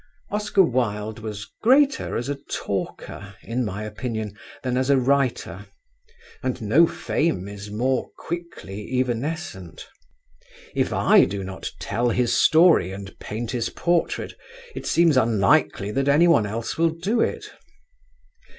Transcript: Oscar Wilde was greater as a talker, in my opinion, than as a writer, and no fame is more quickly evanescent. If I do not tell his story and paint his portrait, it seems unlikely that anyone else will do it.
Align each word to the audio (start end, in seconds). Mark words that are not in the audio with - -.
Oscar 0.31 0.63
Wilde 0.63 1.19
was 1.19 1.51
greater 1.61 2.17
as 2.17 2.27
a 2.27 2.33
talker, 2.33 3.35
in 3.43 3.63
my 3.63 3.83
opinion, 3.83 4.35
than 4.63 4.75
as 4.75 4.89
a 4.89 4.97
writer, 4.97 5.67
and 6.41 6.59
no 6.59 6.87
fame 6.87 7.47
is 7.47 7.69
more 7.69 8.09
quickly 8.17 8.99
evanescent. 8.99 9.87
If 10.73 10.91
I 10.91 11.25
do 11.25 11.43
not 11.43 11.69
tell 11.79 12.09
his 12.09 12.33
story 12.33 12.91
and 12.91 13.15
paint 13.19 13.51
his 13.51 13.69
portrait, 13.69 14.33
it 14.73 14.87
seems 14.87 15.17
unlikely 15.17 15.91
that 15.91 16.07
anyone 16.07 16.47
else 16.47 16.79
will 16.79 16.89
do 16.89 17.19
it. 17.21 17.45